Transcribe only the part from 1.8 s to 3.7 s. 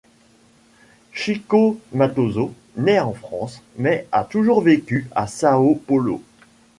Mattoso naît en France,